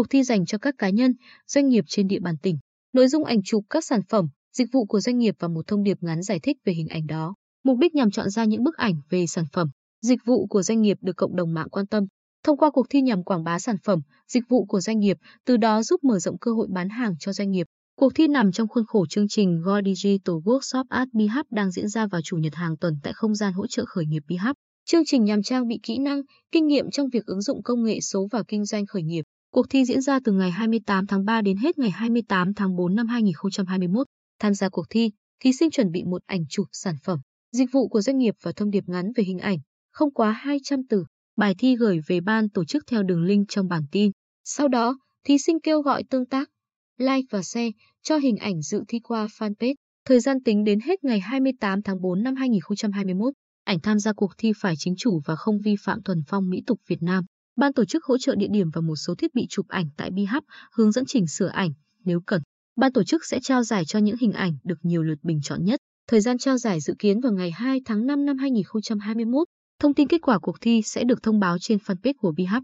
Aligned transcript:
cuộc 0.00 0.10
thi 0.10 0.22
dành 0.22 0.46
cho 0.46 0.58
các 0.58 0.74
cá 0.78 0.90
nhân, 0.90 1.14
doanh 1.46 1.68
nghiệp 1.68 1.84
trên 1.88 2.08
địa 2.08 2.18
bàn 2.20 2.34
tỉnh. 2.42 2.58
Nội 2.92 3.08
dung 3.08 3.24
ảnh 3.24 3.42
chụp 3.44 3.64
các 3.70 3.84
sản 3.84 4.00
phẩm, 4.08 4.28
dịch 4.52 4.68
vụ 4.72 4.84
của 4.86 5.00
doanh 5.00 5.18
nghiệp 5.18 5.34
và 5.38 5.48
một 5.48 5.66
thông 5.66 5.82
điệp 5.82 5.98
ngắn 6.00 6.22
giải 6.22 6.40
thích 6.42 6.56
về 6.64 6.72
hình 6.72 6.88
ảnh 6.88 7.06
đó. 7.06 7.34
Mục 7.64 7.78
đích 7.78 7.94
nhằm 7.94 8.10
chọn 8.10 8.30
ra 8.30 8.44
những 8.44 8.64
bức 8.64 8.76
ảnh 8.76 8.94
về 9.10 9.26
sản 9.26 9.44
phẩm, 9.52 9.70
dịch 10.02 10.18
vụ 10.24 10.46
của 10.46 10.62
doanh 10.62 10.80
nghiệp 10.80 10.98
được 11.00 11.16
cộng 11.16 11.36
đồng 11.36 11.54
mạng 11.54 11.68
quan 11.70 11.86
tâm. 11.86 12.06
Thông 12.44 12.56
qua 12.56 12.70
cuộc 12.70 12.86
thi 12.90 13.02
nhằm 13.02 13.24
quảng 13.24 13.44
bá 13.44 13.58
sản 13.58 13.76
phẩm, 13.84 14.00
dịch 14.28 14.44
vụ 14.48 14.64
của 14.64 14.80
doanh 14.80 14.98
nghiệp, 14.98 15.16
từ 15.46 15.56
đó 15.56 15.82
giúp 15.82 16.04
mở 16.04 16.18
rộng 16.18 16.38
cơ 16.38 16.52
hội 16.52 16.66
bán 16.70 16.88
hàng 16.88 17.14
cho 17.18 17.32
doanh 17.32 17.50
nghiệp. 17.50 17.66
Cuộc 17.96 18.14
thi 18.14 18.28
nằm 18.28 18.52
trong 18.52 18.68
khuôn 18.68 18.84
khổ 18.86 19.06
chương 19.06 19.28
trình 19.28 19.62
Go 19.62 19.80
Digital 19.82 20.36
Workshop 20.36 20.84
at 20.88 21.08
BHub 21.12 21.46
đang 21.50 21.70
diễn 21.70 21.88
ra 21.88 22.06
vào 22.06 22.20
chủ 22.24 22.36
nhật 22.36 22.54
hàng 22.54 22.76
tuần 22.76 22.94
tại 23.02 23.12
không 23.12 23.34
gian 23.34 23.52
hỗ 23.52 23.66
trợ 23.66 23.84
khởi 23.86 24.06
nghiệp 24.06 24.22
BHub. 24.28 24.56
Chương 24.84 25.02
trình 25.06 25.24
nhằm 25.24 25.42
trang 25.42 25.68
bị 25.68 25.78
kỹ 25.82 25.98
năng, 25.98 26.22
kinh 26.52 26.66
nghiệm 26.66 26.90
trong 26.90 27.08
việc 27.08 27.26
ứng 27.26 27.42
dụng 27.42 27.62
công 27.62 27.84
nghệ 27.84 28.00
số 28.00 28.28
vào 28.30 28.44
kinh 28.48 28.64
doanh 28.64 28.86
khởi 28.86 29.02
nghiệp. 29.02 29.24
Cuộc 29.52 29.66
thi 29.70 29.84
diễn 29.84 30.00
ra 30.00 30.20
từ 30.24 30.32
ngày 30.32 30.50
28 30.50 31.06
tháng 31.06 31.24
3 31.24 31.40
đến 31.40 31.56
hết 31.56 31.78
ngày 31.78 31.90
28 31.90 32.54
tháng 32.54 32.76
4 32.76 32.94
năm 32.94 33.06
2021. 33.06 34.06
Tham 34.38 34.54
gia 34.54 34.68
cuộc 34.68 34.86
thi, 34.90 35.10
thí 35.40 35.52
sinh 35.52 35.70
chuẩn 35.70 35.90
bị 35.90 36.04
một 36.04 36.22
ảnh 36.26 36.44
chụp 36.48 36.66
sản 36.72 36.94
phẩm, 37.04 37.18
dịch 37.52 37.72
vụ 37.72 37.88
của 37.88 38.00
doanh 38.00 38.18
nghiệp 38.18 38.34
và 38.42 38.52
thông 38.52 38.70
điệp 38.70 38.84
ngắn 38.86 39.12
về 39.16 39.24
hình 39.24 39.38
ảnh, 39.38 39.58
không 39.92 40.14
quá 40.14 40.32
200 40.32 40.80
từ. 40.88 41.04
Bài 41.36 41.54
thi 41.58 41.76
gửi 41.76 42.00
về 42.06 42.20
ban 42.20 42.48
tổ 42.48 42.64
chức 42.64 42.84
theo 42.86 43.02
đường 43.02 43.22
link 43.22 43.46
trong 43.48 43.68
bản 43.68 43.82
tin. 43.92 44.10
Sau 44.44 44.68
đó, 44.68 44.98
thí 45.24 45.38
sinh 45.38 45.60
kêu 45.60 45.82
gọi 45.82 46.02
tương 46.10 46.26
tác, 46.26 46.48
like 46.98 47.26
và 47.30 47.42
share 47.42 47.70
cho 48.02 48.16
hình 48.16 48.36
ảnh 48.36 48.62
dự 48.62 48.82
thi 48.88 49.00
qua 49.00 49.26
fanpage. 49.26 49.74
Thời 50.04 50.20
gian 50.20 50.42
tính 50.42 50.64
đến 50.64 50.80
hết 50.80 51.04
ngày 51.04 51.20
28 51.20 51.82
tháng 51.82 52.00
4 52.00 52.22
năm 52.22 52.34
2021. 52.34 53.34
Ảnh 53.64 53.80
tham 53.80 53.98
gia 53.98 54.12
cuộc 54.12 54.32
thi 54.38 54.52
phải 54.56 54.74
chính 54.78 54.94
chủ 54.96 55.20
và 55.24 55.36
không 55.36 55.58
vi 55.64 55.74
phạm 55.84 56.02
thuần 56.02 56.18
phong 56.26 56.50
mỹ 56.50 56.62
tục 56.66 56.80
Việt 56.88 57.02
Nam. 57.02 57.24
Ban 57.60 57.72
tổ 57.72 57.84
chức 57.84 58.04
hỗ 58.04 58.18
trợ 58.18 58.34
địa 58.34 58.46
điểm 58.50 58.70
và 58.70 58.80
một 58.80 58.96
số 58.96 59.14
thiết 59.14 59.34
bị 59.34 59.46
chụp 59.50 59.68
ảnh 59.68 59.86
tại 59.96 60.10
BH, 60.10 60.36
hướng 60.72 60.92
dẫn 60.92 61.04
chỉnh 61.06 61.26
sửa 61.26 61.46
ảnh 61.46 61.70
nếu 62.04 62.20
cần. 62.26 62.42
Ban 62.76 62.92
tổ 62.92 63.02
chức 63.02 63.24
sẽ 63.24 63.38
trao 63.42 63.62
giải 63.62 63.84
cho 63.84 63.98
những 63.98 64.16
hình 64.20 64.32
ảnh 64.32 64.52
được 64.64 64.78
nhiều 64.82 65.02
lượt 65.02 65.18
bình 65.22 65.40
chọn 65.42 65.64
nhất. 65.64 65.80
Thời 66.08 66.20
gian 66.20 66.38
trao 66.38 66.58
giải 66.58 66.80
dự 66.80 66.94
kiến 66.98 67.20
vào 67.20 67.32
ngày 67.32 67.50
2 67.50 67.80
tháng 67.84 68.06
5 68.06 68.24
năm 68.24 68.38
2021. 68.38 69.48
Thông 69.80 69.94
tin 69.94 70.08
kết 70.08 70.18
quả 70.22 70.38
cuộc 70.38 70.60
thi 70.60 70.82
sẽ 70.84 71.04
được 71.04 71.22
thông 71.22 71.40
báo 71.40 71.56
trên 71.60 71.78
fanpage 71.78 72.14
của 72.18 72.32
BH. 72.32 72.54